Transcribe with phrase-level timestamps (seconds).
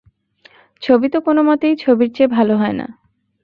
[0.83, 2.87] ছবি তো কোনোমতেই ছবির চেয়ে ভালো হয় না।